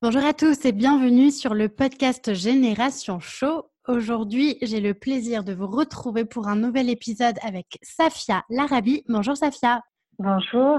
[0.00, 3.68] Bonjour à tous et bienvenue sur le podcast Génération Show.
[3.88, 9.02] Aujourd'hui, j'ai le plaisir de vous retrouver pour un nouvel épisode avec Safia Larabi.
[9.08, 9.82] Bonjour Safia.
[10.20, 10.78] Bonjour.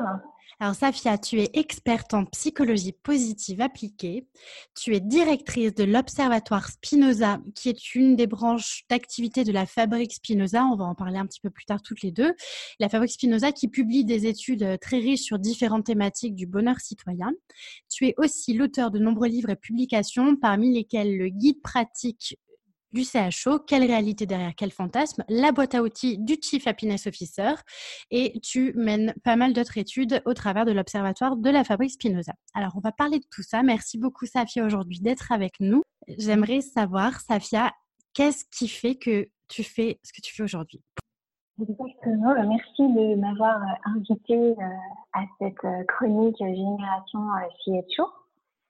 [0.58, 4.28] Alors Safia, tu es experte en psychologie positive appliquée.
[4.76, 10.14] Tu es directrice de l'Observatoire Spinoza, qui est une des branches d'activité de la Fabrique
[10.14, 10.66] Spinoza.
[10.66, 12.34] On va en parler un petit peu plus tard toutes les deux.
[12.80, 16.80] La Fabrique Spinoza qui publie des études euh, très riches sur différentes thématiques du bonheur
[16.80, 17.32] citoyen.
[17.90, 22.38] Tu es aussi l'auteur de nombreux livres et publications, parmi lesquels le guide pratique
[22.92, 27.54] du CHO, quelle réalité derrière quel fantasme, la boîte à outils du Chief Happiness Officer
[28.12, 32.34] et tu mènes pas mal d'autres études au travers de l'Observatoire de la Fabrique Spinoza.
[32.54, 33.64] Alors, on va parler de tout ça.
[33.64, 35.84] Merci beaucoup, Safia, aujourd'hui d'être avec nous.
[36.18, 37.72] J'aimerais savoir, Safia,
[38.14, 40.82] qu'est-ce qui fait que tu fais ce que tu fais aujourd'hui?
[41.62, 42.34] Exactement.
[42.48, 44.64] Merci de m'avoir invité euh,
[45.14, 48.06] à cette euh, chronique Génération euh, CHO.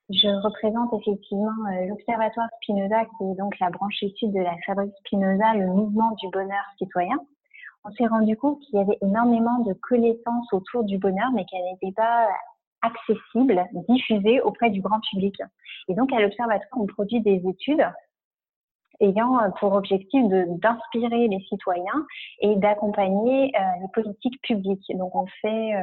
[0.09, 4.93] Je représente effectivement euh, l'Observatoire Spinoza, qui est donc la branche étude de la fabrique
[5.05, 7.15] Spinoza, le mouvement du bonheur citoyen.
[7.85, 11.63] On s'est rendu compte qu'il y avait énormément de connaissances autour du bonheur, mais qu'elles
[11.63, 12.27] n'étaient pas
[12.81, 15.35] accessibles, diffusées auprès du grand public.
[15.89, 17.85] Et donc, à l'Observatoire, on produit des études
[19.01, 22.05] ayant euh, pour objectif d'inspirer les citoyens
[22.39, 24.91] et d'accompagner euh, les politiques publiques.
[24.95, 25.73] Donc, on fait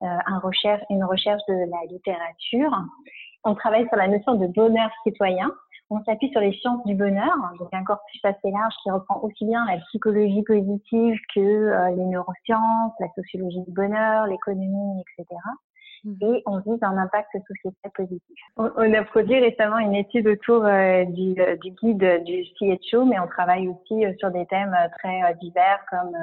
[0.00, 2.72] une recherche de la littérature
[3.46, 5.50] on travaille sur la notion de bonheur citoyen.
[5.88, 9.44] On s'appuie sur les sciences du bonheur, donc un corpus assez large qui reprend aussi
[9.44, 15.40] bien la psychologie positive que euh, les neurosciences, la sociologie du bonheur, l'économie, etc.
[16.02, 16.14] Mmh.
[16.22, 18.36] Et on vise un impact sociétal positif.
[18.56, 23.20] On, a produit récemment une étude autour euh, du, euh, du, guide du CHO, mais
[23.20, 26.16] on travaille aussi sur des thèmes très divers comme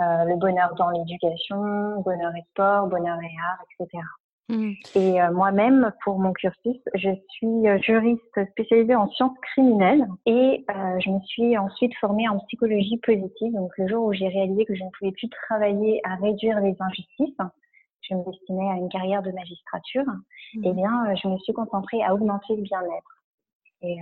[0.00, 4.04] le bonheur dans l'éducation, bonheur et sport, bonheur et art, etc.
[4.48, 4.72] Mmh.
[4.94, 10.64] Et euh, moi-même, pour mon cursus, je suis euh, juriste spécialisée en sciences criminelles et
[10.70, 13.52] euh, je me suis ensuite formée en psychologie positive.
[13.52, 16.74] Donc le jour où j'ai réalisé que je ne pouvais plus travailler à réduire les
[16.80, 17.36] injustices,
[18.00, 20.62] je me destinais à une carrière de magistrature, mmh.
[20.64, 23.24] eh bien, je me suis concentrée à augmenter le bien-être.
[23.82, 23.96] Et,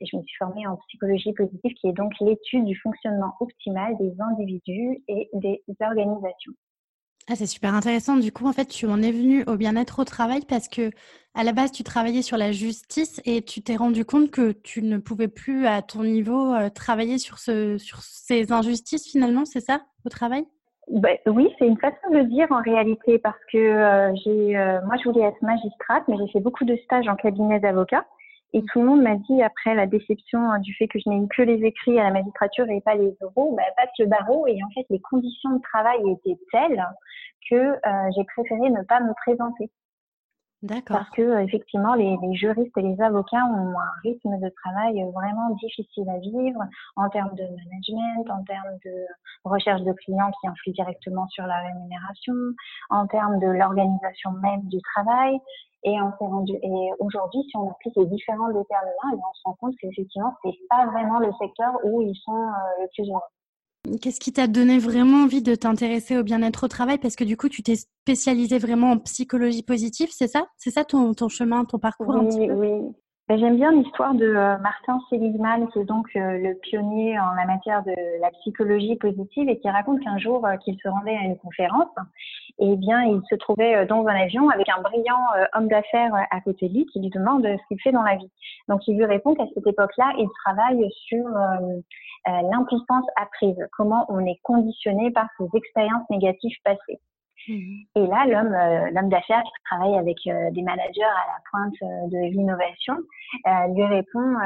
[0.00, 3.96] et, je me suis formée en psychologie positive, qui est donc l'étude du fonctionnement optimal
[3.96, 6.52] des individus et des organisations.
[7.30, 8.16] Ah, c'est super intéressant.
[8.16, 10.90] Du coup, en fait, tu en es venu au bien-être au travail parce que
[11.34, 14.82] à la base, tu travaillais sur la justice et tu t'es rendu compte que tu
[14.82, 19.60] ne pouvais plus, à ton niveau, euh, travailler sur, ce, sur ces injustices finalement, c'est
[19.60, 20.44] ça, au travail?
[20.90, 24.96] Ben, oui, c'est une façon de dire en réalité parce que euh, j'ai, euh, moi,
[25.02, 28.04] je voulais être magistrate, mais j'ai fait beaucoup de stages en cabinet d'avocat.
[28.54, 31.16] Et tout le monde m'a dit, après la déception hein, du fait que je n'ai
[31.16, 34.46] eu que les écrits à la magistrature et pas les euros, bah, passe le barreau.
[34.46, 36.84] Et en fait, les conditions de travail étaient telles
[37.48, 39.70] que euh, j'ai préféré ne pas me présenter.
[40.86, 45.50] Parce que effectivement, les, les, juristes et les avocats ont un rythme de travail vraiment
[45.60, 46.60] difficile à vivre
[46.96, 49.06] en termes de management, en termes de
[49.44, 52.34] recherche de clients qui influent directement sur la rémunération,
[52.90, 55.40] en termes de l'organisation même du travail.
[55.84, 59.42] Et on s'est rendu, et aujourd'hui, si on applique les différents déterminants, eh on se
[59.44, 63.20] rend compte qu'effectivement, c'est pas vraiment le secteur où ils sont euh, le plus heureux.
[64.00, 66.98] Qu'est-ce qui t'a donné vraiment envie de t'intéresser au bien-être au travail?
[66.98, 70.46] Parce que du coup, tu t'es spécialisé vraiment en psychologie positive, c'est ça?
[70.56, 72.52] C'est ça ton, ton chemin, ton parcours oui, un petit peu?
[72.54, 72.92] Oui,
[73.38, 77.46] j'aime bien l'histoire de euh, Martin Seligman, qui est donc euh, le pionnier en la
[77.46, 81.22] matière de la psychologie positive et qui raconte qu'un jour euh, qu'il se rendait à
[81.22, 81.88] une conférence,
[82.58, 85.24] et eh bien, il se trouvait dans un avion avec un brillant
[85.54, 88.30] homme d'affaires à côté de lui qui lui demande ce qu'il fait dans la vie.
[88.68, 91.24] Donc, il lui répond qu'à cette époque-là, il travaille sur
[92.26, 97.00] l'impuissance apprise, comment on est conditionné par ses expériences négatives passées.
[97.48, 101.74] Et là, l'homme, euh, l'homme d'affaires qui travaille avec euh, des managers à la pointe
[101.82, 102.96] euh, de l'innovation
[103.70, 104.36] lui répond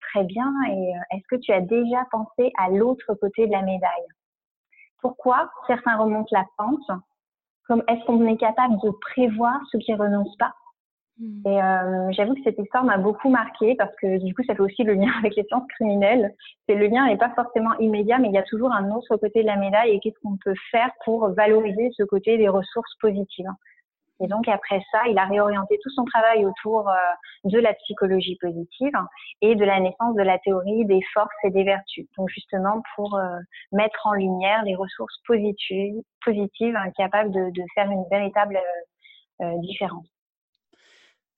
[0.00, 0.52] très bien.
[0.68, 4.08] Et est-ce que tu as déjà pensé à l'autre côté de la médaille?
[5.00, 6.90] Pourquoi certains remontent la pente,
[7.88, 10.54] est-ce qu'on est capable de prévoir ceux qui renoncent pas?
[11.18, 11.46] Hmm.
[11.46, 14.60] Et euh, j'avoue que cette histoire m'a beaucoup marqué parce que du coup, ça fait
[14.60, 16.34] aussi le lien avec les sciences criminelles.
[16.68, 19.42] C'est le lien n'est pas forcément immédiat, mais il y a toujours un autre côté
[19.42, 23.50] de la médaille et qu'est-ce qu'on peut faire pour valoriser ce côté des ressources positives.
[24.20, 26.94] Et donc après ça, il a réorienté tout son travail autour euh,
[27.44, 28.92] de la psychologie positive
[29.40, 32.06] et de la naissance de la théorie des forces et des vertus.
[32.16, 33.38] Donc justement pour euh,
[33.72, 38.58] mettre en lumière les ressources positives, positives hein, capables de, de, faire une véritable
[39.42, 40.13] euh, différence.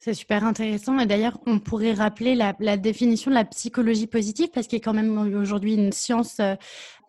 [0.06, 1.00] C'est super intéressant.
[1.00, 4.84] Et d'ailleurs, on pourrait rappeler la, définition de la psychologie positive parce qu'il y a
[4.84, 6.54] quand même aujourd'hui une science euh,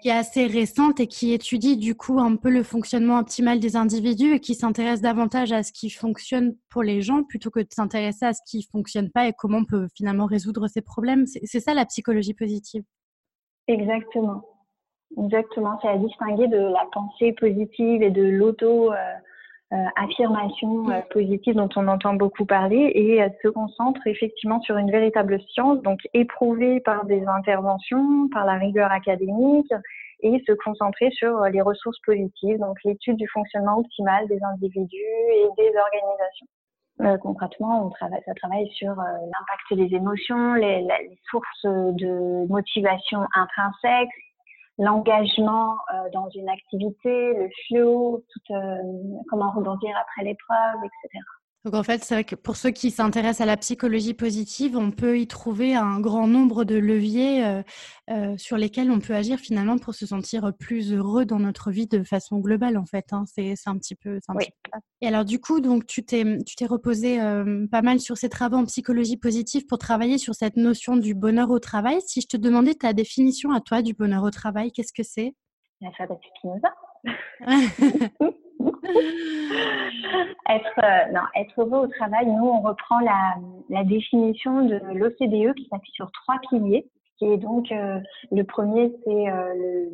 [0.01, 3.75] qui est assez récente et qui étudie du coup un peu le fonctionnement optimal des
[3.75, 7.67] individus et qui s'intéresse davantage à ce qui fonctionne pour les gens plutôt que de
[7.69, 11.27] s'intéresser à ce qui fonctionne pas et comment on peut finalement résoudre ces problèmes.
[11.27, 12.81] C'est ça la psychologie positive.
[13.67, 14.41] Exactement.
[15.19, 15.77] Exactement.
[15.83, 18.91] C'est à distinguer de la pensée positive et de l'auto.
[18.91, 18.95] Euh,
[19.74, 24.78] euh, affirmation euh, positive dont on entend beaucoup parler et elle se concentre effectivement sur
[24.78, 29.72] une véritable science, donc éprouvée par des interventions, par la rigueur académique
[30.22, 35.48] et se concentrer sur les ressources positives, donc l'étude du fonctionnement optimal des individus et
[35.58, 36.48] des organisations.
[37.02, 42.48] Euh, concrètement, on travaille, ça travaille sur euh, l'impact des émotions, les, les, sources de
[42.48, 44.10] motivation intrinsèques,
[44.77, 48.77] l'engagement euh, dans une activité, le flow, tout, euh,
[49.29, 51.24] comment rebondir après l'épreuve, etc.
[51.68, 54.90] Donc en fait, c'est vrai que pour ceux qui s'intéressent à la psychologie positive, on
[54.92, 57.62] peut y trouver un grand nombre de leviers euh,
[58.10, 61.86] euh, sur lesquels on peut agir finalement pour se sentir plus heureux dans notre vie
[61.86, 63.12] de façon globale en fait.
[63.12, 63.25] Hein.
[63.28, 64.22] C'est un petit peu.
[64.30, 64.46] Un oui.
[65.02, 68.30] Et alors du coup, donc tu t'es tu t'es reposé euh, pas mal sur ces
[68.30, 72.00] travaux en psychologie positive pour travailler sur cette notion du bonheur au travail.
[72.06, 75.36] Si je te demandais ta définition à toi du bonheur au travail, qu'est-ce que c'est?
[75.81, 75.92] La
[80.50, 83.36] être, euh, non, être heureux au travail, nous, on reprend la,
[83.69, 86.88] la définition de l'OCDE qui s'appuie sur trois piliers.
[87.18, 88.00] Qui est donc, euh,
[88.31, 89.89] le premier, c'est euh, le,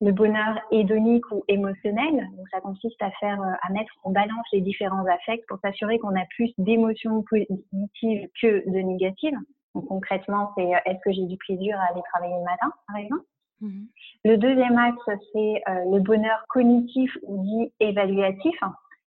[0.00, 2.28] le, bonheur hédonique ou émotionnel.
[2.36, 6.16] Donc, ça consiste à faire, à mettre en balance les différents affects pour s'assurer qu'on
[6.16, 9.38] a plus d'émotions positives que de négatives.
[9.76, 13.24] Donc, concrètement, c'est est-ce que j'ai du plaisir à aller travailler le matin, par exemple?
[13.60, 13.88] Mhm.
[14.24, 18.58] Le deuxième axe, c'est euh, le bonheur cognitif ou dit évaluatif.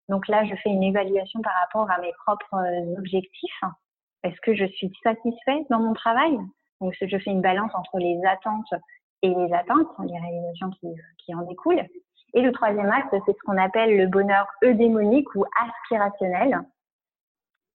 [0.08, 3.62] Donc là, je fais une évaluation par rapport à mes propres euh, objectifs.
[4.24, 6.38] Est-ce que je suis satisfait dans mon travail?
[6.82, 8.74] Donc je fais une balance entre les attentes
[9.22, 10.88] et les attentes, les réalisations qui,
[11.18, 11.86] qui en découlent.
[12.34, 16.62] Et le troisième axe, c'est ce qu'on appelle le bonheur eudémonique ou aspirationnel,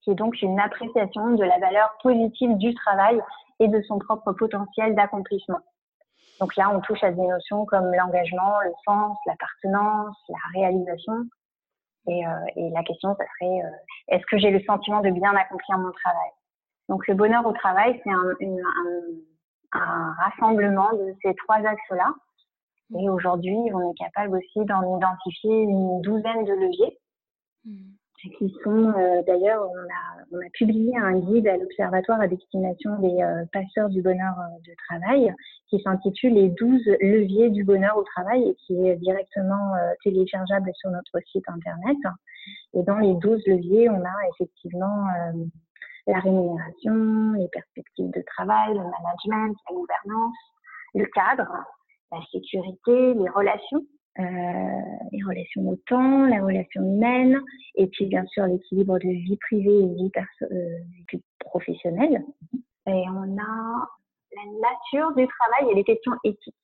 [0.03, 3.21] qui est donc une appréciation de la valeur positive du travail
[3.61, 5.61] et de son propre potentiel d'accomplissement.
[6.41, 11.25] Donc là, on touche à des notions comme l'engagement, le sens, l'appartenance, la réalisation.
[12.09, 13.71] Et, euh, la question, ça serait, euh,
[14.09, 16.31] est-ce que j'ai le sentiment de bien accomplir mon travail?
[16.89, 18.25] Donc le bonheur au travail, c'est un,
[20.19, 22.15] rassemblement de ces trois axes-là.
[22.97, 26.99] Et aujourd'hui, on est capable aussi d'en identifier une douzaine de leviers.
[28.39, 32.99] Qui sont euh, d'ailleurs, on a, on a, publié un guide à l'Observatoire à destination
[32.99, 35.35] des euh, passeurs du bonheur euh, de travail
[35.69, 40.91] qui s'intitule Les 12 leviers du bonheur au travail et qui est directement téléchargeable sur
[40.91, 41.97] notre site internet.
[42.75, 45.07] Et dans les 12 leviers, on a effectivement
[46.07, 50.37] la rémunération, les perspectives de travail, le management, la gouvernance,
[50.95, 51.51] le cadre,
[52.13, 53.85] la sécurité, les relations
[54.19, 57.41] les relations au temps, la relation humaine,
[57.75, 62.23] et puis bien sûr l'équilibre de vie privée et vie, euh, professionnelle.
[62.87, 63.89] Et on a
[64.37, 66.55] la nature du travail et les questions éthiques.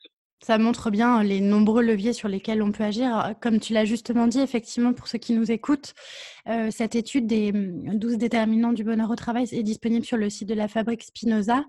[0.42, 3.34] Ça montre bien les nombreux leviers sur lesquels on peut agir.
[3.42, 5.94] Comme tu l'as justement dit, effectivement, pour ceux qui nous écoutent,
[6.48, 10.48] euh, cette étude des 12 déterminants du bonheur au travail est disponible sur le site
[10.48, 11.64] de la Fabrique Spinoza.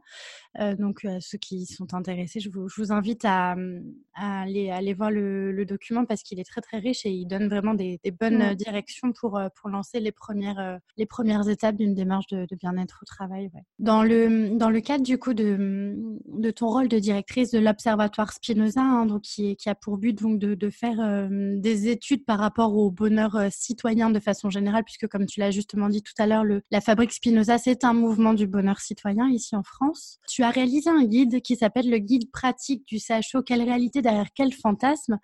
[0.59, 3.55] Euh, donc, euh, ceux qui sont intéressés, je vous, je vous invite à,
[4.15, 7.25] à, aller, aller, voir le, le document parce qu'il est très très riche et il
[7.25, 11.93] donne vraiment des, des bonnes directions pour, pour lancer les premières, les premières étapes d'une
[11.93, 13.49] démarche de, de bien-être au travail.
[13.53, 13.61] Ouais.
[13.79, 15.95] Dans, le, dans le cadre du coup de,
[16.27, 20.21] de ton rôle de directrice de l'Observatoire Spinoza, hein, donc qui, qui, a pour but
[20.21, 25.07] donc de, de faire des études par rapport au bonheur citoyen de façon générale, puisque
[25.07, 28.47] comme tu l'as justement dit tout à l'heure, la Fabrique Spinoza, c'est un mouvement du
[28.47, 30.19] bonheur citoyen ici en France.
[30.27, 34.27] Tu as réalisé un guide qui s'appelle le guide pratique du CHO, quelle réalité derrière
[34.33, 35.19] quel fantasme,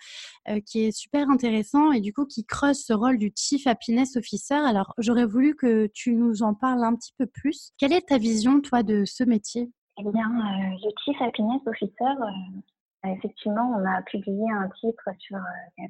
[0.49, 4.15] euh, qui est super intéressant et du coup qui creuse ce rôle du Chief Happiness
[4.15, 4.55] Officer.
[4.55, 7.71] Alors j'aurais voulu que tu nous en parles un petit peu plus.
[7.77, 9.71] Quelle est ta vision, toi, de ce métier?
[9.99, 12.61] Eh bien, euh, le Chief Happiness Officer, euh,
[13.05, 15.37] Effectivement, on a publié un titre sur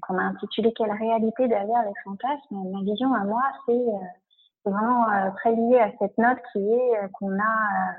[0.02, 2.72] qu'on a intitulé Quelle réalité derrière les fantasmes.
[2.72, 5.06] Ma vision à moi, c'est vraiment
[5.38, 7.98] très lié à cette note qui est qu'on a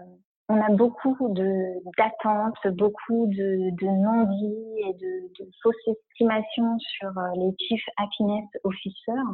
[0.49, 7.09] on a beaucoup de d'attentes, beaucoup de, de non-dits et de, de, fausses estimations sur
[7.19, 9.29] euh, les Chief Happiness Officers,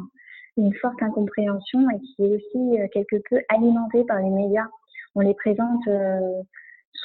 [0.57, 4.67] une forte incompréhension et qui est aussi euh, quelque peu alimentée par les médias.
[5.15, 6.41] On les présente euh,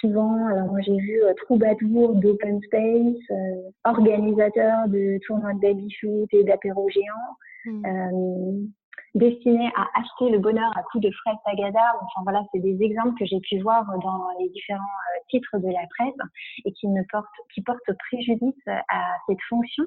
[0.01, 3.39] souvent, alors moi j'ai vu troubadour d'open space,
[3.85, 7.37] organisateur de tournois de baby shoot et d'apéro géants.
[7.67, 8.67] Mmh
[9.15, 11.81] destiné à acheter le bonheur à coup de frais Sagada.
[12.03, 15.69] Enfin voilà, c'est des exemples que j'ai pu voir dans les différents euh, titres de
[15.69, 16.29] la presse
[16.65, 19.85] et qui ne portent, qui portent préjudice à cette fonction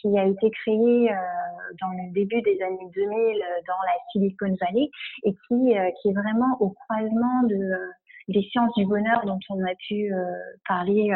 [0.00, 1.16] qui a été créée euh,
[1.80, 3.08] dans le début des années 2000
[3.66, 4.88] dans la Silicon Valley
[5.24, 7.58] et qui, euh, qui est vraiment au croisement de,
[8.30, 10.12] des sciences du bonheur dont on a pu
[10.66, 11.10] parler,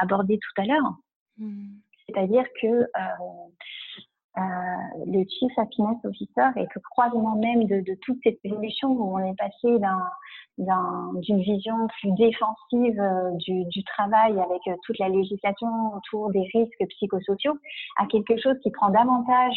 [0.00, 0.94] aborder tout à l'heure.
[1.38, 1.66] Mmh.
[2.06, 2.86] C'est-à-dire que
[4.40, 9.16] euh, le Chief Happiness Officer est le croisement même de, de, toute cette évolution où
[9.16, 9.78] on est passé
[10.58, 16.48] d'une vision plus défensive euh, du, du, travail avec euh, toute la législation autour des
[16.54, 17.58] risques psychosociaux
[17.98, 19.56] à quelque chose qui prend davantage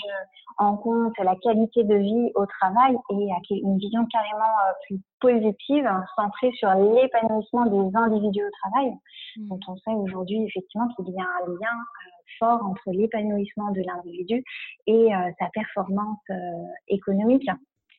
[0.57, 4.53] en compte la qualité de vie au travail et à une vision carrément
[4.85, 8.93] plus positive, centrée sur l'épanouissement des individus au travail.
[9.37, 9.47] Mmh.
[9.47, 11.77] Donc on sait aujourd'hui effectivement qu'il y a un lien
[12.39, 14.43] fort entre l'épanouissement de l'individu
[14.87, 16.35] et euh, sa performance euh,
[16.87, 17.47] économique.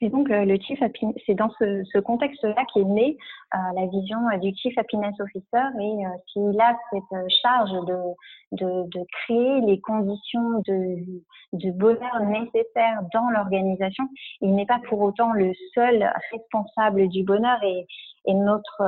[0.00, 0.78] Et donc, euh, le Chief
[1.24, 3.16] c'est dans ce, contexte-là qu'est née
[3.52, 10.60] la vision du Chief Happiness Officer et s'il a cette charge de, créer les conditions
[10.66, 14.04] de, bonheur nécessaires dans l'organisation,
[14.40, 18.82] il n'est pas pour autant le seul responsable du bonheur et notre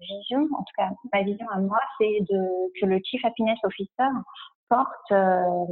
[0.00, 2.18] vision, en tout cas ma vision à moi, c'est
[2.80, 4.10] que le Chief Happiness Officer
[4.68, 5.64] porte euh,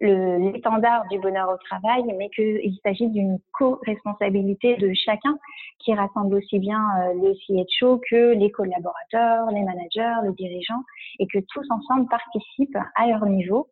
[0.00, 5.38] l'étendard du bonheur au travail, mais qu'il s'agit d'une co-responsabilité de chacun
[5.78, 10.82] qui rassemble aussi bien euh, le CHO que les collaborateurs, les managers, les dirigeants,
[11.18, 13.68] et que tous ensemble participent à leur niveau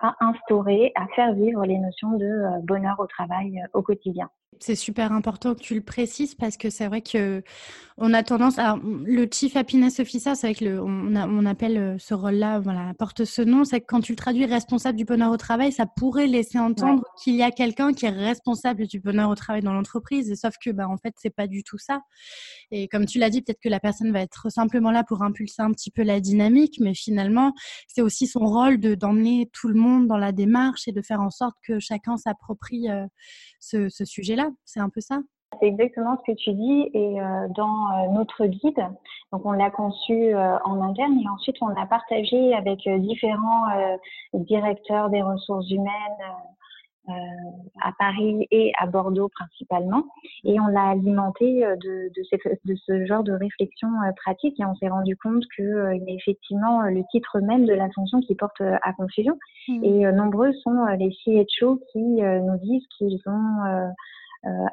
[0.00, 4.28] à instaurer, à faire vivre les notions de euh, bonheur au travail au quotidien.
[4.60, 7.42] C'est super important que tu le précises parce que c'est vrai que
[7.96, 8.56] on a tendance.
[8.82, 12.92] Le Chief Happiness Officer, c'est vrai que le, on, on, appelle euh, ce rôle-là, voilà,
[12.98, 13.64] porte ce nom.
[13.64, 17.04] C'est que quand tu le traduis responsable du bonheur au travail, ça pourrait laisser entendre
[17.22, 20.34] qu'il y a quelqu'un qui est responsable du bonheur au travail dans l'entreprise.
[20.40, 22.00] Sauf que, bah, en fait, c'est pas du tout ça.
[22.72, 25.62] Et comme tu l'as dit, peut-être que la personne va être simplement là pour impulser
[25.62, 27.52] un petit peu la dynamique, mais finalement,
[27.86, 31.20] c'est aussi son rôle de d'emmener tout le monde dans la démarche et de faire
[31.20, 33.06] en sorte que chacun s'approprie euh,
[33.60, 34.43] ce, ce sujet-là.
[34.64, 35.20] C'est un peu ça.
[35.60, 38.84] C'est exactement ce que tu dis et euh, dans euh, notre guide,
[39.32, 43.64] donc on l'a conçu euh, en interne et ensuite on l'a partagé avec différents
[44.32, 45.90] directeurs des ressources humaines
[47.82, 50.04] à Paris et à Bordeaux principalement.
[50.44, 55.16] Et on l'a alimenté de, de, ce genre de réflexion pratique et on s'est rendu
[55.16, 59.38] compte que y a effectivement le titre même de la fonction qui porte à confusion.
[59.68, 59.84] Mmh.
[59.84, 63.92] et nombreux sont les CHO qui nous disent qu'ils ont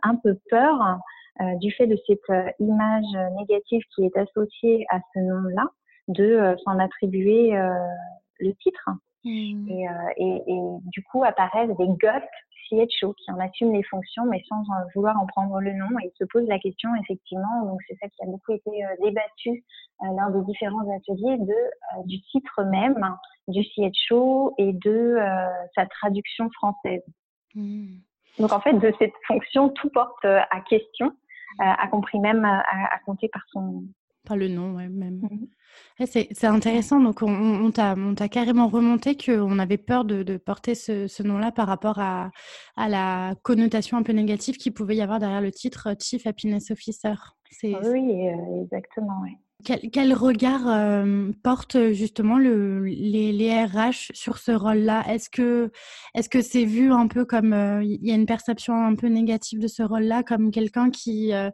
[0.03, 0.99] un peu peur
[1.39, 5.65] euh, du fait de cette euh, image négative qui est associée à ce nom-là,
[6.09, 7.53] de s'en attribuer
[8.39, 8.89] le titre.
[9.23, 9.69] Hmm.
[9.69, 9.85] Et,
[10.17, 12.27] et, et, du coup apparaissent des ghosts
[12.69, 14.63] CHO qui en assument les fonctions mais sans
[14.95, 18.23] vouloir en prendre le nom et se posent la question effectivement, donc c'est ça qui
[18.23, 18.71] a beaucoup été
[19.03, 19.63] débattu
[20.01, 23.15] lors des différents ateliers de, du titre même
[23.47, 25.17] du CHO et de
[25.75, 27.03] sa traduction française.
[27.53, 27.99] Hmm.
[28.39, 32.45] Donc en fait, de cette fonction, tout porte euh, à question, euh, à compris même
[32.45, 33.83] à, à, compter par son...
[34.25, 35.21] Par le nom, ouais, même.
[35.97, 36.05] Mhm.
[36.05, 36.99] c'est intéressant.
[36.99, 41.51] Donc, on, on t'a carrément remonté qu'on avait peur de, de porter ce, ce nom-là
[41.51, 42.29] par rapport à,
[42.75, 46.69] à, la connotation un peu négative qu'il pouvait y avoir derrière le titre Chief Happiness
[46.69, 47.15] Officer.
[47.63, 47.73] Oui,
[48.29, 49.21] euh, exactement.
[49.23, 49.37] Ouais.
[49.63, 55.03] Quel, regard euh, porte justement le, les, les, RH sur ce rôle-là?
[55.07, 59.07] Est-ce que c'est vu un peu comme euh, il y a une perception un peu
[59.07, 61.49] négative de ce rôle-là, comme quelqu'un qui euh,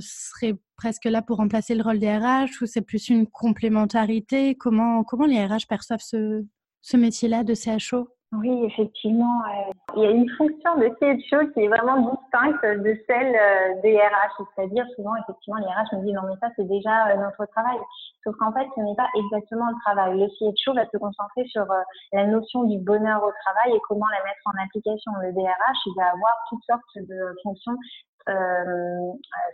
[0.00, 4.54] serait presque là pour remplacer le rôle des RH, ou c'est plus une complémentarité?
[4.54, 9.42] Comment les RH perçoivent ce métier-là de CHO oui, effectivement.
[9.44, 13.80] Euh, il y a une fonction de CHO qui est vraiment distincte de celle euh,
[13.82, 14.42] des RH.
[14.56, 17.76] C'est-à-dire, souvent, effectivement, les RH me disent non, mais ça, c'est déjà euh, notre travail.
[18.24, 20.18] Sauf qu'en fait, ce n'est pas exactement le travail.
[20.18, 21.66] Le CHO va se concentrer sur
[22.14, 25.12] la notion du bonheur au travail et comment la mettre en application.
[25.20, 27.76] Le DRH, il va avoir toutes sortes de fonctions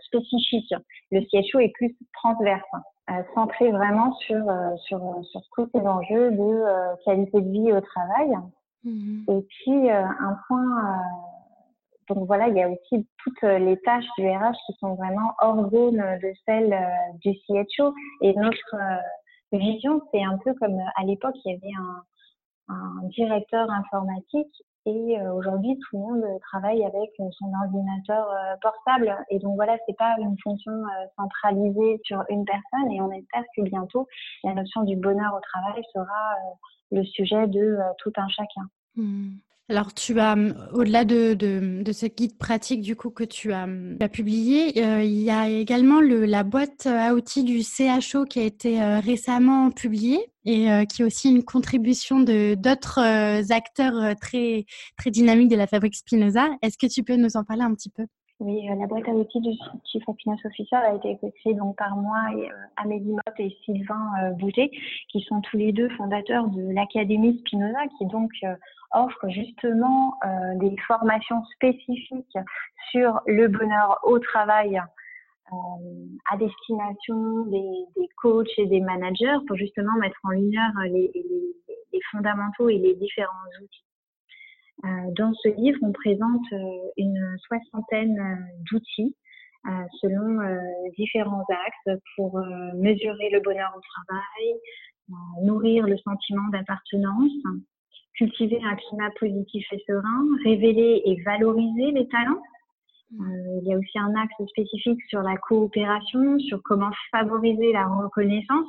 [0.05, 0.73] spécifiques.
[1.11, 2.63] Le CHO est plus transverse.
[3.33, 4.45] centré vraiment sur,
[4.85, 8.37] sur, sur tous ces enjeux de qualité de vie au travail.
[8.83, 11.01] Mmh Et puis, un point
[12.07, 15.69] donc voilà, il y a aussi toutes les tâches du RH qui sont vraiment hors
[15.69, 16.75] zone de celles
[17.23, 17.93] du CHO.
[18.21, 18.75] Et notre
[19.51, 25.19] vision, c'est un peu comme à l'époque, il y avait un, un directeur informatique et
[25.19, 29.95] euh, aujourd'hui tout le monde travaille avec son ordinateur euh, portable et donc voilà c'est
[29.97, 34.07] pas une fonction euh, centralisée sur une personne et on espère que bientôt
[34.43, 36.35] la notion du bonheur au travail sera
[36.91, 38.63] le sujet de tout un chacun.
[38.95, 39.37] Mmh.
[39.71, 40.35] Alors, tu as,
[40.73, 43.67] au-delà de, de, ce guide pratique du coup que tu as,
[44.11, 48.43] publié, euh, il y a également le, la boîte à outils du CHO qui a
[48.43, 52.99] été euh, récemment publiée et euh, qui est aussi une contribution de d'autres
[53.51, 54.65] acteurs très
[54.97, 56.47] très dynamiques de la fabrique Spinoza.
[56.63, 58.07] Est-ce que tu peux nous en parler un petit peu?
[58.39, 59.51] Oui, la boîte à outils du
[59.85, 64.71] Chief Happiness Officer a été créée donc par moi et Amélie Mott et Sylvain Boutet,
[65.09, 68.31] qui sont tous les deux fondateurs de l'Académie Spinoza, qui donc
[68.91, 72.37] offre justement euh, des formations spécifiques
[72.91, 74.81] sur le bonheur au travail
[75.51, 75.55] euh,
[76.31, 81.55] à destination des, des, coachs et des managers pour justement mettre en lumière les, les,
[81.93, 83.88] les fondamentaux et les différents outils.
[84.85, 88.17] Euh, dans ce livre, on présente euh, une soixantaine
[88.71, 89.15] d'outils
[89.67, 89.71] euh,
[90.01, 90.39] selon
[90.97, 92.39] différents axes pour
[92.75, 94.55] mesurer le bonheur au travail,
[95.43, 97.31] nourrir le sentiment d'appartenance,
[98.19, 102.41] cultiver un climat positif et serein, révéler et valoriser les talents.
[103.11, 103.21] Mm.
[103.21, 107.87] Euh, il y a aussi un axe spécifique sur la coopération, sur comment favoriser la
[107.87, 108.67] reconnaissance,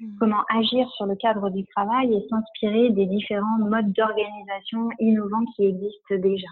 [0.00, 0.16] mm.
[0.18, 5.66] comment agir sur le cadre du travail et s'inspirer des différents modes d'organisation innovants qui
[5.66, 6.48] existent déjà.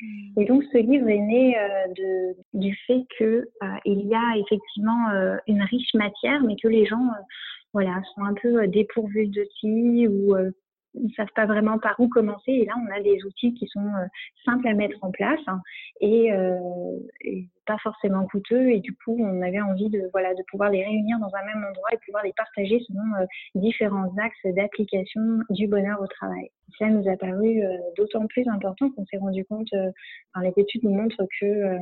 [0.00, 0.40] Mm.
[0.40, 4.36] Et donc ce livre est né euh, de, du fait que euh, il y a
[4.36, 5.08] effectivement
[5.46, 7.08] une riche matière, mais que les gens
[7.72, 10.34] voilà sont un peu dépourvus d'outils ou
[10.94, 12.52] ne savent pas vraiment par où commencer.
[12.52, 14.06] Et là, on a des outils qui sont euh,
[14.44, 15.60] simples à mettre en place hein,
[16.02, 18.70] euh, et, pas forcément coûteux.
[18.70, 21.64] Et du coup, on avait envie de, voilà, de pouvoir les réunir dans un même
[21.68, 26.48] endroit et pouvoir les partager selon euh, différents axes d'application du bonheur au travail.
[26.78, 27.62] Ça nous a paru
[27.96, 31.78] d'autant plus important qu'on s'est rendu compte, enfin, les études nous montrent que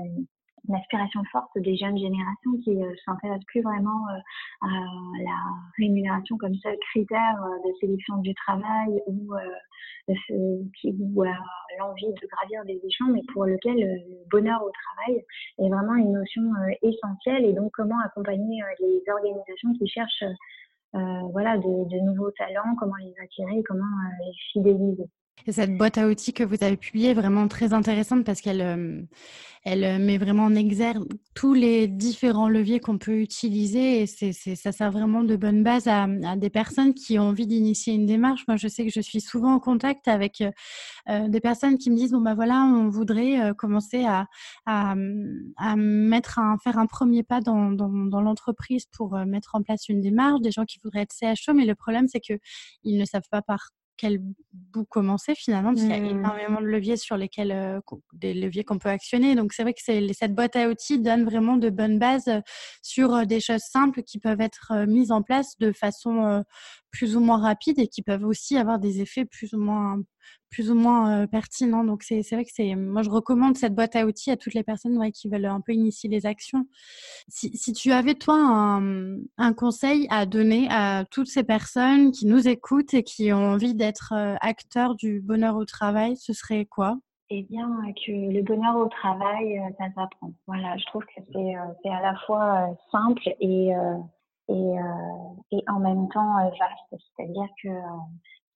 [0.75, 4.19] aspiration forte des jeunes générations qui ne euh, s'intéressent plus vraiment euh,
[4.63, 4.69] à
[5.23, 5.39] la
[5.79, 9.43] rémunération comme seul critère euh, de sélection du travail ou, à
[11.79, 15.25] l'envie de gravir des échelons, mais pour lequel le bonheur au travail
[15.59, 16.43] est vraiment une notion
[16.83, 20.25] essentielle et donc comment accompagner les organisations qui cherchent
[21.33, 23.85] voilà, de, nouveaux talents, comment les attirer, comment
[24.21, 25.11] les fidéliser.
[25.45, 28.61] Et cette boîte à outils que vous avez publiée est vraiment très intéressante parce qu'elle
[28.61, 29.03] euh,
[29.63, 34.33] elle euh, met vraiment en exergue tous les différents leviers qu'on peut utiliser et c'est,
[34.33, 38.43] ça sert vraiment de bonne base à, des personnes qui ont envie d'initier une démarche.
[38.49, 40.43] Moi, je sais que je suis souvent en contact avec
[41.09, 44.27] euh, des personnes qui me disent bon bah voilà, on voudrait commencer à,
[44.67, 44.97] à,
[45.77, 50.41] mettre un, faire un premier pas dans, dans, l'entreprise pour mettre en place une démarche.
[50.41, 52.35] Des gens qui voudraient être CHO, mais le problème c'est que
[52.83, 54.19] ils ne savent pas par quel
[54.53, 56.19] bout commencer finalement, parce qu'il y a mmh.
[56.19, 57.81] énormément de leviers sur lesquels, euh,
[58.13, 59.35] des leviers qu'on peut actionner.
[59.35, 62.41] Donc c'est vrai que cette boîte à outils donne vraiment de bonnes bases euh,
[62.83, 66.45] sur euh, des choses simples qui peuvent être mises en place de façon
[66.91, 69.99] plus ou moins rapide et qui peuvent aussi avoir des effets plus ou moins
[70.57, 71.85] plus ou moins euh, pertinent.
[71.85, 74.63] Donc c'est vrai que c'est moi je recommande cette boîte à outils à toutes les
[74.63, 76.65] personnes qui veulent un peu initier les actions.
[77.29, 82.49] Si, si tu avais toi un, conseil à donner à toutes ces personnes qui nous
[82.49, 86.97] écoutent et qui ont envie d'être euh, acteurs du bonheur au travail, ce serait quoi?
[87.29, 87.69] Eh bien,
[88.07, 90.33] que le bonheur au travail, euh, ça s'apprend.
[90.47, 91.21] Voilà, je trouve que
[91.83, 93.73] c'est à la fois simple et,
[94.49, 94.75] et,
[95.53, 97.05] et en même temps vaste.
[97.15, 97.69] C'est-à-dire que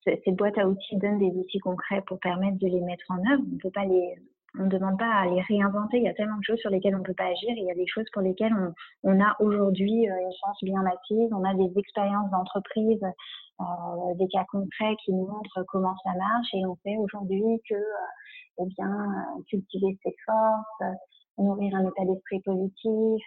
[0.05, 3.43] ces boîtes à outils donnent des outils concrets pour permettre de les mettre en œuvre.
[3.53, 4.17] On peut pas les,
[4.59, 5.99] on ne demande pas à les réinventer.
[5.99, 7.51] Il y a tellement de choses sur lesquelles on ne peut pas agir.
[7.51, 8.73] Il y a des choses pour lesquelles on,
[9.05, 11.31] on a aujourd'hui euh, une chance bien assise.
[11.33, 13.03] On a des expériences d'entreprise,
[13.61, 16.49] euh, des cas concrets qui nous montrent comment ça marche.
[16.55, 20.97] Et on sait aujourd'hui que, euh, eh bien, euh, cultiver ses forces,
[21.39, 23.23] nourrir un état d'esprit positif,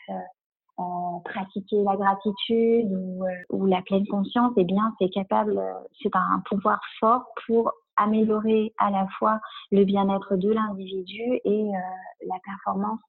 [1.24, 6.16] pratiquer la gratitude ou, euh, ou, la pleine conscience, eh bien, c'est capable, euh, c'est
[6.16, 9.40] un pouvoir fort pour améliorer à la fois
[9.72, 13.00] le bien-être de l'individu et euh, la performance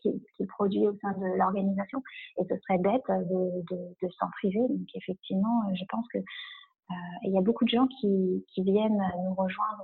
[0.00, 2.02] qu'il qui produit au sein de l'organisation.
[2.38, 4.60] Et ce serait bête de, de, de s'en priver.
[4.60, 6.18] Donc, effectivement, je pense que
[7.24, 9.82] il y a beaucoup de gens qui, qui viennent nous rejoindre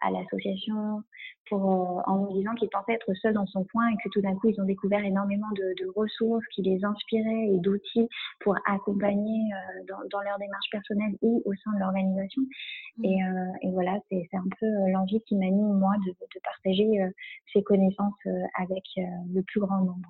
[0.00, 1.02] à l'association
[1.50, 4.34] pour euh, en disant qu'ils pensaient être seuls dans son coin et que tout d'un
[4.36, 8.08] coup ils ont découvert énormément de, de, ressources qui les inspiraient et d'outils
[8.40, 12.42] pour accompagner euh, dans, dans, leur démarche personnelle ou au sein de l'organisation.
[12.98, 13.04] Mmh.
[13.04, 17.12] Et, euh, et, voilà, c'est un peu l'envie qui m'anime moi de, de partager
[17.52, 18.14] ces connaissances
[18.58, 20.08] avec le plus grand nombre.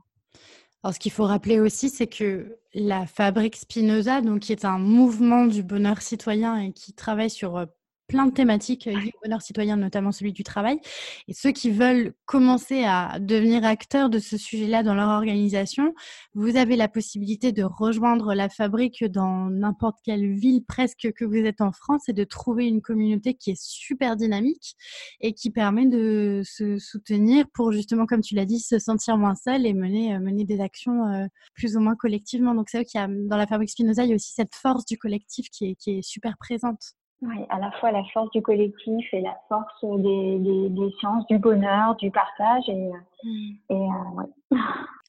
[0.83, 4.79] Alors, ce qu'il faut rappeler aussi, c'est que la Fabrique Spinoza, donc, qui est un
[4.79, 7.67] mouvement du bonheur citoyen et qui travaille sur
[8.11, 10.81] plein de thématiques euh, liées au bonheur citoyen, notamment celui du travail.
[11.29, 15.95] Et ceux qui veulent commencer à devenir acteurs de ce sujet-là dans leur organisation,
[16.35, 21.37] vous avez la possibilité de rejoindre la fabrique dans n'importe quelle ville presque que vous
[21.37, 24.75] êtes en France et de trouver une communauté qui est super dynamique
[25.21, 29.37] et qui permet de se soutenir pour justement, comme tu l'as dit, se sentir moins
[29.37, 32.55] seul et mener, euh, mener des actions euh, plus ou moins collectivement.
[32.57, 34.55] Donc c'est vrai qu'il y a dans la fabrique Spinoza, il y a aussi cette
[34.55, 36.95] force du collectif qui est, qui est super présente.
[37.23, 41.27] Oui, à la fois la force du collectif et la force des, des, des sciences,
[41.27, 42.67] du bonheur, du partage.
[42.69, 42.91] Et,
[43.25, 43.57] mmh.
[43.71, 44.59] et euh, ouais.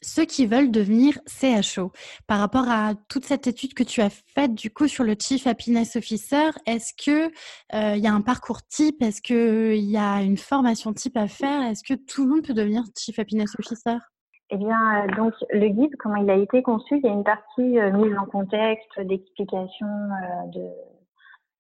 [0.04, 1.92] Ceux qui veulent devenir CHO,
[2.26, 5.46] par rapport à toute cette étude que tu as faite du coup sur le Chief
[5.46, 7.28] Happiness Officer, est-ce que
[7.76, 9.02] euh, il y a un parcours type?
[9.04, 11.62] Est-ce qu'il y a une formation type à faire?
[11.62, 13.98] Est-ce que tout le monde peut devenir Chief Happiness Officer?
[14.50, 17.24] Eh bien, euh, donc le guide, comment il a été conçu, il y a une
[17.24, 19.88] partie euh, mise en contexte, d'explication
[20.52, 20.68] de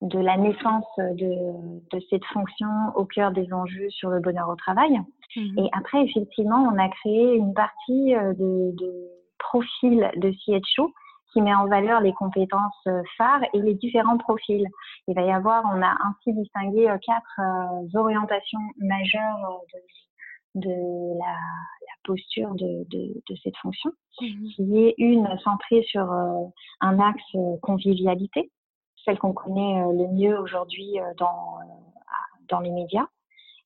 [0.02, 4.56] de la naissance de, de, cette fonction au cœur des enjeux sur le bonheur au
[4.56, 5.00] travail.
[5.36, 5.60] Mhm.
[5.60, 8.94] Et après, effectivement, on a créé une partie euh, de, de
[9.38, 10.92] profil de CHO
[11.32, 14.68] qui met en valeur les compétences euh, phares et les différents profils.
[15.08, 17.40] Il va y avoir, on a ainsi distingué euh, quatre
[17.96, 19.62] orientations majeures
[20.56, 24.48] de, de la, la, posture de, de, de cette fonction, mhm.
[24.56, 26.12] qui est une centrée sur
[26.82, 28.52] un axe convivialité,
[29.06, 31.64] celle qu'on connaît euh, le mieux aujourd'hui euh, dans, euh,
[32.50, 33.08] dans les médias.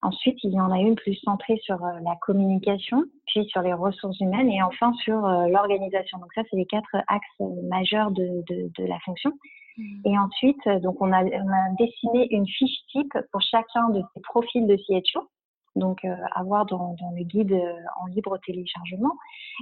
[0.02, 4.20] Ensuite, il y en a une plus centrée sur la communication, puis sur les ressources
[4.20, 6.20] humaines et enfin sur l'organisation.
[6.20, 9.32] Donc ça, c'est les quatre axes majeurs de, de, de la fonction.
[9.78, 9.84] Mmh.
[10.06, 14.22] Et ensuite, donc on a, on a, dessiné une fiche type pour chacun de ces
[14.22, 15.28] profils de CHO
[15.76, 19.14] donc euh, avoir dans, dans, le guide euh, en libre téléchargement.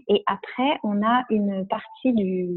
[0.08, 2.48] Et après, on a une partie du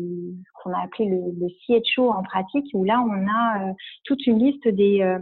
[0.55, 3.73] qu'on a appelé le, le, CHO en pratique, où là, on a euh,
[4.05, 5.19] toute une liste des,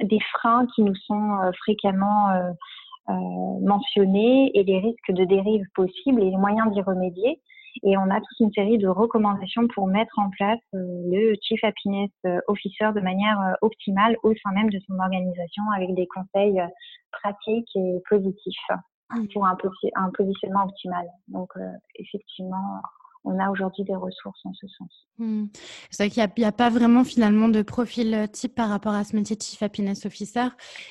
[0.00, 2.28] des freins qui nous sont fréquemment
[3.08, 7.40] mentionnés et les risques de dérive possibles et les moyens d'y remédier.
[7.84, 10.78] Et on a toute une série de recommandations pour mettre en place euh,
[11.10, 15.64] le Chief Happiness euh, Officer de manière euh, optimale au sein même de son organisation
[15.74, 16.62] avec des conseils
[17.10, 18.70] pratiques et positifs
[19.10, 19.26] mmh.
[19.32, 19.56] pour un,
[19.96, 21.06] un positionnement optimal.
[21.26, 21.50] Donc,
[21.96, 22.80] effectivement,
[23.24, 25.06] on a aujourd'hui des ressources en ce sens.
[25.18, 25.46] Hmm.
[25.90, 29.04] C'est vrai qu'il n'y a, pas vraiment finalement de profil euh, type par rapport à
[29.04, 30.48] ce métier de Chief Happiness Officer.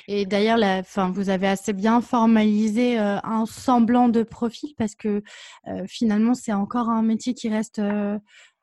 [0.08, 0.58] Et d'ailleurs,
[1.12, 5.24] vous avez assez bien formalisé euh, un semblant de profil parce que
[5.68, 7.82] euh, finalement, c'est encore un métier qui reste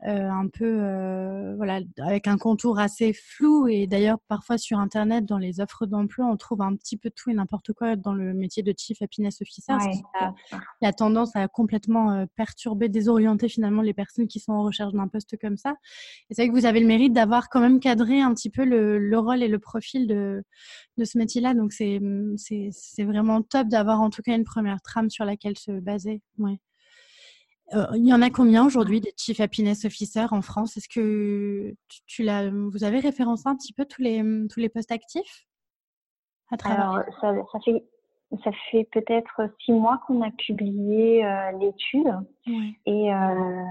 [0.07, 3.67] un peu euh, voilà avec un contour assez flou.
[3.69, 7.31] Et d'ailleurs parfois sur internet dans les offres d'emploi on trouve un petit peu tout
[7.31, 9.75] et n'importe quoi dans le métier de chief happiness officer
[10.81, 14.93] qui a, tendance à complètement euh, perturber désorienter finalement les personnes qui sont en recherche
[14.93, 15.75] d'un poste comme ça.
[16.31, 18.65] Et c'est vrai que vous avez le mérite d'avoir quand même cadré un petit peu
[18.65, 20.45] le, le rôle et le profil de,
[20.97, 22.01] de ce métier là donc c'est
[22.37, 26.23] c'est vraiment top d'avoir en tout cas une première trame sur laquelle se baser.
[26.39, 26.61] Ouais
[27.75, 30.77] euh, il y en a combien aujourd'hui des Chief Happiness Officers en France?
[30.77, 31.75] Est-ce que
[32.07, 35.47] tu, l'as, vous avez référencé un petit peu tous les, tous les postes actifs
[36.51, 36.91] à travers?
[36.91, 37.85] Alors, ça, ça, fait,
[38.43, 42.11] ça fait peut-être six mois qu'on a publié euh, l'étude.
[42.87, 43.65] Et euh,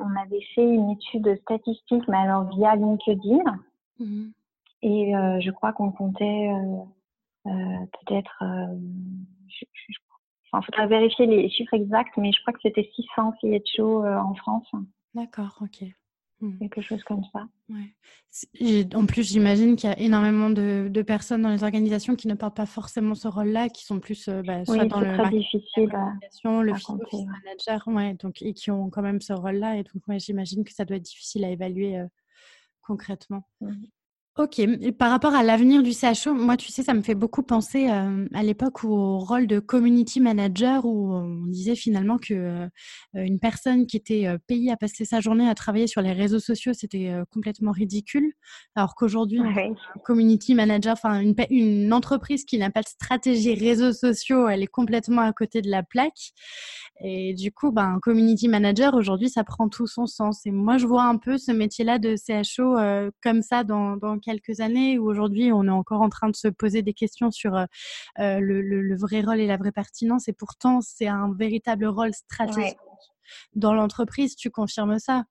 [0.00, 3.60] on avait fait une étude statistique, mais alors via LinkedIn.
[3.98, 4.28] Mmh.
[4.80, 6.50] Et je crois qu'on comptait
[7.44, 8.42] peut-être,
[9.48, 9.98] je, je,
[10.60, 14.34] il faudra vérifier les chiffres exacts, mais je crois que c'était 600 CHO euh, en
[14.34, 14.68] France.
[15.14, 15.88] D'accord, ok.
[16.40, 16.58] Hmm.
[16.58, 17.46] Quelque chose comme ça.
[17.68, 18.86] Ouais.
[18.94, 22.56] En plus, j'imagine qu'il y a énormément de, personnes dans les organisations qui ne portent
[22.56, 25.90] pas forcément ce rôle-là, qui sont plus euh, bah, soit dans le difficile
[26.44, 29.76] le office manager, ouais, donc et qui ont quand même ce rôle-là.
[29.76, 32.06] Et donc, j'imagine que ça doit être difficile à évaluer euh,
[32.82, 33.46] concrètement.
[33.60, 33.72] Mmh.
[34.36, 34.60] Ok,
[34.98, 38.26] par rapport à l'avenir du CHO, moi, tu sais, ça me fait beaucoup penser euh,
[38.34, 42.68] à l'époque au rôle de community manager où on disait finalement que euh,
[43.14, 46.40] une personne qui était euh, payée à passer sa journée à travailler sur les réseaux
[46.40, 48.32] sociaux, c'était complètement ridicule.
[48.74, 49.38] Alors qu'aujourd'hui,
[50.04, 54.66] community manager, enfin une, une entreprise qui n'a pas de stratégie réseaux sociaux, elle est
[54.66, 56.32] complètement à côté de la plaque.
[57.04, 60.44] Et du coup, ben, community manager, aujourd'hui, ça prend tout son sens.
[60.44, 62.76] Et moi, je vois un peu ce métier-là de CHO
[63.22, 66.48] comme ça dans, dans quelques années ou aujourd'hui on est encore en train de se
[66.48, 67.66] poser des questions sur euh,
[68.18, 72.78] le, vrai rôle et la vraie pertinence et pourtant c'est un véritable rôle stratégique
[73.54, 74.36] dans l'entreprise.
[74.36, 75.24] Tu confirmes ça?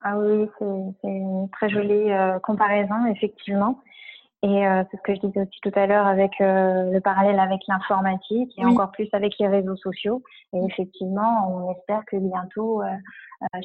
[0.00, 2.10] Ah oui, c'est une très jolie
[2.42, 3.80] comparaison, effectivement.
[4.44, 7.38] Et euh, c'est ce que je disais aussi tout à l'heure avec euh, le parallèle
[7.38, 10.20] avec l'informatique et encore plus avec les réseaux sociaux.
[10.52, 12.86] Et effectivement, on espère que bientôt, euh,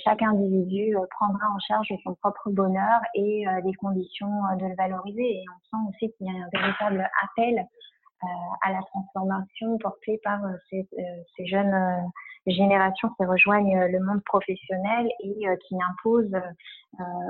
[0.04, 5.38] chaque individu prendra en charge son propre bonheur et les conditions de le valoriser.
[5.38, 7.66] Et on sent aussi qu'il y a un véritable appel
[8.64, 10.88] à la transformation portée par ces,
[11.36, 11.76] ces jeunes
[12.52, 16.42] générations qui rejoignent le monde professionnel et qui imposent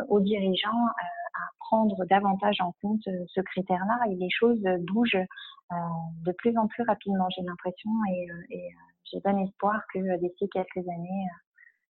[0.09, 1.07] aux dirigeants à
[1.59, 3.99] prendre davantage en compte euh, ce critère-là.
[4.09, 5.75] Et les choses bougent euh,
[6.25, 8.57] de plus en plus rapidement, j'ai l'impression, et, euh,
[9.11, 11.27] j'ai bon espoir que d'ici quelques années,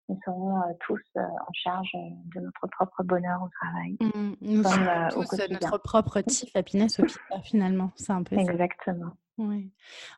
[0.09, 3.97] nous serons tous en charge de notre propre bonheur au travail.
[4.01, 7.07] Mmh, nous sommes tous notre propre type happiness au
[7.42, 7.90] finalement.
[7.97, 9.12] C'est un peu Exactement.
[9.38, 9.71] Oui.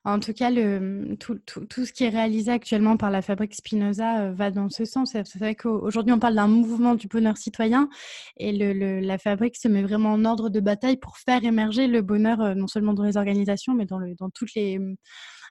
[0.05, 3.53] En tout cas, le, tout, tout, tout, ce qui est réalisé actuellement par la fabrique
[3.53, 5.11] Spinoza euh, va dans ce sens.
[5.11, 7.89] C'est vrai qu'aujourd'hui, on parle d'un mouvement du bonheur citoyen
[8.37, 12.01] et le, la fabrique se met vraiment en ordre de bataille pour faire émerger le
[12.01, 14.79] bonheur, euh, non seulement dans les organisations, mais dans, toutes, les,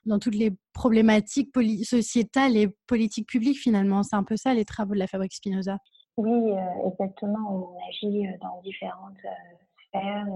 [0.06, 1.50] dans toutes les problématiques
[1.84, 4.02] sociétales et politiques publiques, finalement.
[4.02, 5.78] C'est un peu ça, les travaux de la fabrique Spinoza.
[6.16, 7.74] Oui, euh, exactement.
[7.74, 9.18] On agit dans différentes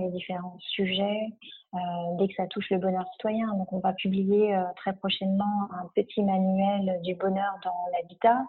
[0.00, 1.28] les différents sujets,
[1.74, 1.78] euh,
[2.18, 3.48] dès que ça touche le bonheur citoyen.
[3.54, 8.44] Donc on va publier euh, très prochainement un petit manuel du bonheur dans l'habitat.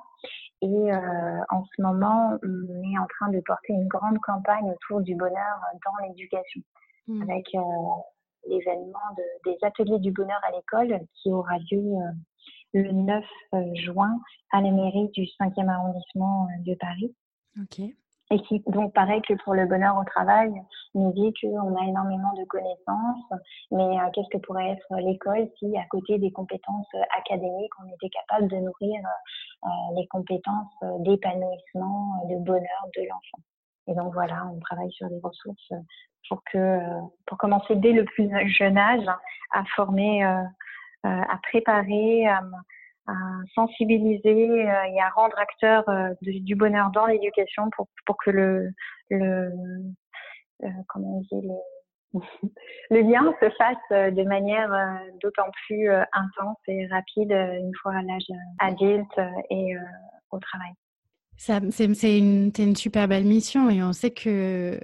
[0.62, 5.02] Et euh, en ce moment, on est en train de porter une grande campagne autour
[5.02, 6.62] du bonheur dans l'éducation,
[7.08, 7.22] mmh.
[7.24, 7.46] avec
[8.48, 9.00] l'événement
[9.46, 11.94] des ateliers du bonheur à l'école qui aura lieu
[12.74, 13.24] le 9
[13.74, 14.20] juin
[14.52, 17.14] à la mairie du 5e arrondissement de Paris.
[17.62, 17.80] Ok.
[18.32, 20.52] Et qui, donc, pareil que pour le bonheur au travail,
[20.96, 25.78] nous dit qu'on a énormément de connaissances, mais euh, qu'est-ce que pourrait être l'école si,
[25.78, 29.02] à côté des compétences académiques, on était capable de nourrir
[29.66, 33.44] euh, les compétences d'épanouissement, de bonheur de l'enfant?
[33.88, 35.74] Et donc, voilà, on travaille sur des ressources
[36.30, 36.80] pour que,
[37.26, 39.06] pour commencer dès le plus jeune âge
[39.52, 40.44] à former, euh,
[41.04, 42.42] à préparer, à,
[43.08, 43.14] à
[43.54, 48.70] sensibiliser euh, et à rendre acteur euh, du bonheur dans l'éducation pour, pour que le,
[49.10, 49.52] le
[50.64, 52.20] euh, comment dit, le,
[52.90, 54.72] le lien se fasse de manière
[55.22, 59.20] d'autant plus intense et rapide une fois à l'âge adulte
[59.50, 59.76] et
[60.30, 60.72] au travail.
[61.38, 64.80] C'est une, une, super belle mission et on sait que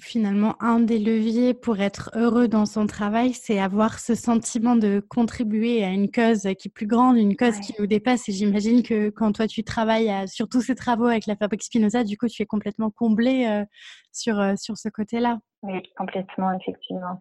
[0.00, 5.04] finalement, un des leviers pour être heureux dans son travail, c'est avoir ce sentiment de
[5.06, 8.28] contribuer à une cause qui est plus grande, une cause qui nous dépasse.
[8.28, 12.04] Et j'imagine que quand toi, tu travailles sur tous ces travaux avec la fabrique Spinoza,
[12.04, 13.64] du coup, tu es complètement comblé euh,
[14.12, 15.40] sur, euh, sur ce côté-là.
[15.62, 17.18] Oui, complètement, effectivement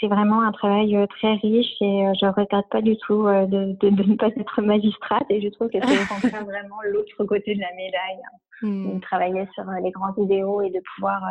[0.00, 3.26] c'est vraiment un travail euh, très riche et euh, je ne regrette pas du tout
[3.26, 7.60] euh, de, ne pas être magistrate et je trouve que c'est vraiment l'autre côté de
[7.60, 8.22] la médaille.
[8.24, 8.36] Hein.
[8.62, 11.22] De travailler sur les grands idéaux et de pouvoir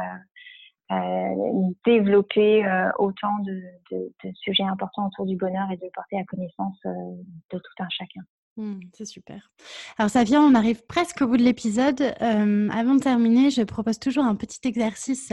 [1.86, 2.66] développer
[2.98, 7.84] autant de, de, sujets importants autour du bonheur et de porter à connaissance de tout
[7.84, 8.22] un chacun.
[8.60, 9.50] Mmh, c'est super.
[9.98, 12.02] Alors vient, on arrive presque au bout de l'épisode.
[12.20, 15.32] avant de terminer, je propose toujours un petit exercice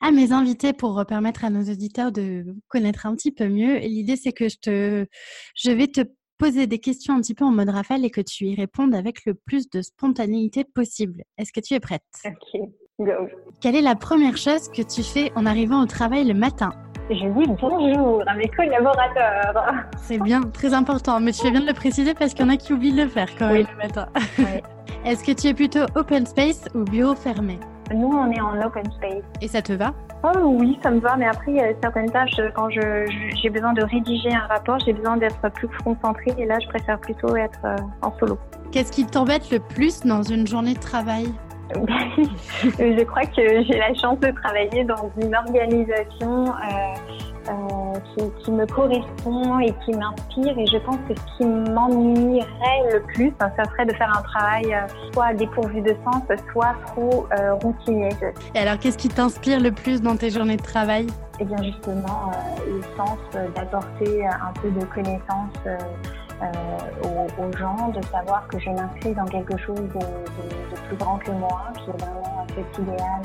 [0.00, 3.76] à mes invités pour permettre à nos auditeurs de connaître un petit peu mieux.
[3.84, 5.06] Et l'idée, c'est que je, te,
[5.54, 6.00] je vais te
[6.38, 9.26] poser des questions un petit peu en mode rafale et que tu y répondes avec
[9.26, 11.24] le plus de spontanéité possible.
[11.36, 12.02] Est-ce que tu es prête?
[12.24, 12.60] Ok,
[12.98, 13.28] go.
[13.60, 16.70] Quelle est la première chose que tu fais en arrivant au travail le matin?
[17.10, 19.84] Je dis bonjour à mes collaborateurs.
[19.96, 21.20] C'est bien, très important.
[21.20, 23.02] Mais tu fais bien de le préciser parce qu'il y en a qui oublient de
[23.02, 24.08] le faire quand même le matin.
[25.04, 27.58] Est-ce que tu es plutôt open space ou bureau fermé?
[27.94, 29.22] Nous, on est en open space.
[29.42, 29.92] Et ça te va?
[30.22, 31.16] Oh oui, ça me va.
[31.16, 34.94] Mais après, il y a certaines tâches, quand j'ai besoin de rédiger un rapport, j'ai
[34.94, 36.32] besoin d'être plus concentrée.
[36.38, 38.38] Et là, je préfère plutôt être euh, en solo.
[38.72, 41.26] Qu'est-ce qui t'embête le plus dans une journée de travail?
[42.78, 46.94] je crois que j'ai la chance de travailler dans une organisation euh,
[47.50, 50.58] euh, qui, me correspond et qui m'inspire.
[50.58, 54.22] Et je pense que ce qui m'ennuierait le plus, hein, ça serait de faire un
[54.22, 57.26] travail euh, soit dépourvu de sens, soit trop
[57.62, 58.10] routinier.
[58.54, 61.06] Et alors, qu'est-ce qui t'inspire le plus dans tes journées de travail?
[61.40, 62.30] Eh bien, justement,
[62.66, 63.18] le sens
[63.56, 65.58] d'apporter un peu de connaissances
[66.44, 71.30] euh, aux, gens de savoir que je m'inscris dans quelque chose de, plus grand que
[71.30, 73.22] moi, qui est vraiment cet idéal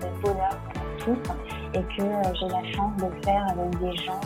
[0.00, 1.32] de, bonheur pour tous,
[1.74, 4.20] et que euh, j'ai la chance de le faire avec des gens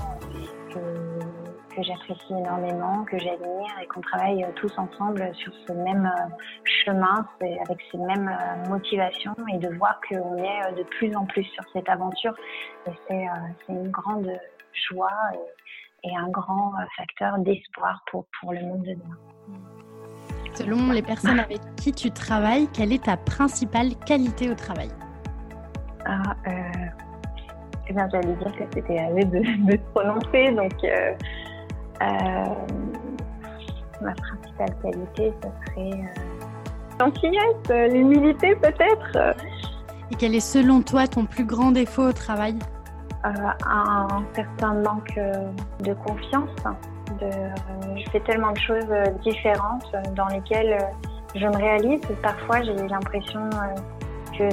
[0.72, 6.10] que, j'apprécie énormément, que j'admire et qu'on travaille euh, tous ensemble sur ce même
[6.64, 8.34] chemin, avec ces mêmes
[8.68, 12.34] motivations et de voir qu'on est de plus en plus sur cette aventure.
[13.08, 13.26] C'est
[13.68, 14.30] une grande
[14.72, 15.10] joie
[16.06, 19.16] et un grand facteur d'espoir pour, pour le monde de demain.
[20.54, 24.88] Selon les personnes avec qui tu travailles, quelle est ta principale qualité au travail?
[26.06, 26.52] Ah, euh,
[27.88, 30.52] eh bien, j'allais dire que c'était à eux de, de, se prononcer.
[30.52, 31.12] Donc, euh,
[32.02, 32.44] euh,
[34.00, 39.36] ma principale qualité, ce serait euh, gentillesse, l'humilité peut-être.
[40.10, 42.58] Et quel est selon toi ton plus grand défaut au travail?
[43.66, 45.18] Un certain manque
[45.80, 46.50] de confiance.
[47.20, 47.30] De,
[47.96, 48.88] je fais tellement de choses
[49.22, 50.78] différentes dans lesquelles
[51.34, 52.00] je me réalise.
[52.22, 53.50] Parfois, j'ai l'impression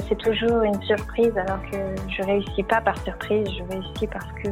[0.08, 1.76] c'est toujours une surprise alors que
[2.08, 4.48] je réussis pas par surprise, je réussis parce que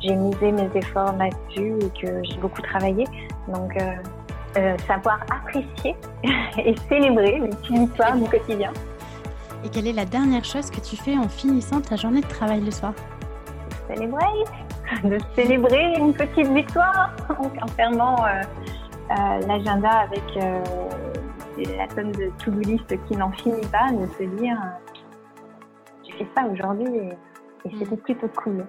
[0.00, 3.04] j'ai misé mes efforts là-dessus et que j'ai beaucoup travaillé.
[3.48, 3.94] Donc, euh,
[4.58, 5.96] euh, savoir apprécier
[6.58, 8.72] et célébrer les petites victoires du quotidien.
[9.64, 12.60] Et quelle est la dernière chose que tu fais en finissant ta journée de travail
[12.60, 12.94] le soir?
[13.88, 14.44] Célébrer,
[15.04, 20.22] de célébrer une petite victoire en fermant euh, l'agenda avec
[21.56, 24.56] c'est la tonne de to-do list qui n'en finit pas, de se dire
[26.04, 27.98] j'ai fait ça aujourd'hui et, c'était mm.
[27.98, 28.66] plutôt cool.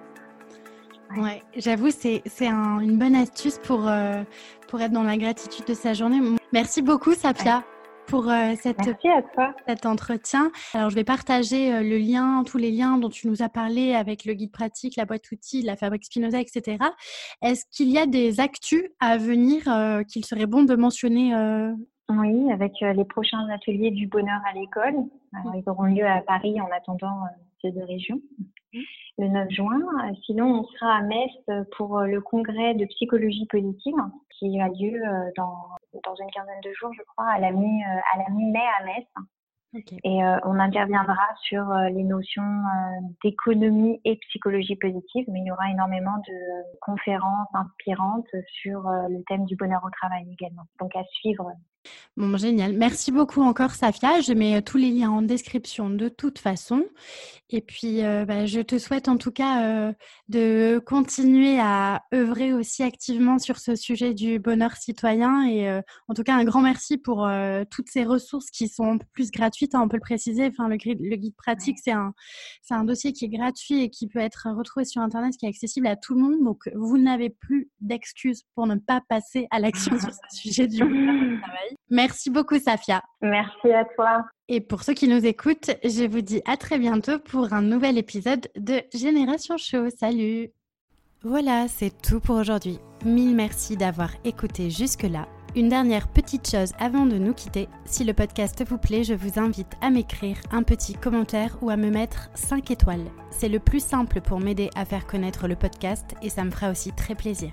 [1.16, 4.22] Ouais, j'avoue, c'est, c'est une bonne astuce pour, euh,
[4.68, 6.20] pour être dans la gratitude de sa journée.
[6.52, 7.62] Merci beaucoup, Safia.
[8.06, 9.54] Pour euh, cette, Merci à toi.
[9.66, 10.52] cet entretien.
[10.72, 13.94] Alors, je vais partager euh, le lien, tous les liens dont tu nous as parlé
[13.94, 16.78] avec le guide pratique, la boîte outils, la fabrique Spinoza, etc.
[17.42, 19.64] Est-ce qu'il y a des actus à venir
[20.06, 21.34] qu'il serait bon de mentionner
[22.10, 24.94] oui, avec euh, les prochains ateliers du bonheur à l'école.
[25.54, 27.28] ils auront lieu à Paris en attendant euh,
[27.62, 28.44] ceux de région mmh.
[29.18, 29.80] Le 9 juin.
[30.04, 33.94] Euh, sinon, on sera à Metz pour le congrès de psychologie positive
[34.30, 35.00] qui a lieu
[35.36, 35.68] dans,
[36.04, 39.06] dans une quinzaine de jours, je crois, à la mi-mai à, la mi à Metz.
[40.04, 42.62] Et on interviendra sur les notions
[43.24, 48.28] d'économie et psychologie positive, mais il y aura énormément de conférences inspirantes
[48.62, 50.62] sur le thème du bonheur au travail également.
[50.78, 51.52] Donc à suivre
[52.16, 52.74] Bon, génial.
[52.74, 54.20] Merci beaucoup encore, Safia.
[54.20, 56.84] Je mets euh, tous les liens en description de toute façon.
[57.50, 59.92] Et puis, euh, bah, je te souhaite en tout cas euh,
[60.28, 65.44] de continuer à œuvrer aussi activement sur ce sujet du bonheur citoyen.
[65.48, 65.68] Et
[66.08, 67.28] en tout cas, un grand merci pour
[67.70, 70.46] toutes ces ressources qui sont plus gratuites, hein, on peut le préciser.
[70.46, 74.48] Enfin, le, le guide pratique, c'est un, dossier qui est gratuit et qui peut être
[74.56, 76.44] retrouvé sur Internet, qui est accessible à tout le monde.
[76.44, 80.78] Donc, vous n'avez plus d'excuses pour ne pas passer à l'action sur ce sujet du
[80.78, 81.73] bonheur travail.
[81.90, 83.02] Merci beaucoup, Safia.
[83.22, 84.24] Merci à toi.
[84.48, 87.96] Et pour ceux qui nous écoutent, je vous dis à très bientôt pour un nouvel
[87.98, 89.88] épisode de Génération Show.
[89.90, 90.50] Salut
[91.22, 92.78] Voilà, c'est tout pour aujourd'hui.
[93.04, 95.26] Mille merci d'avoir écouté jusque-là.
[95.56, 97.68] Une dernière petite chose avant de nous quitter.
[97.84, 101.76] Si le podcast vous plaît, je vous invite à m'écrire un petit commentaire ou à
[101.76, 103.06] me mettre 5 étoiles.
[103.30, 106.70] C'est le plus simple pour m'aider à faire connaître le podcast et ça me fera
[106.70, 107.52] aussi très plaisir.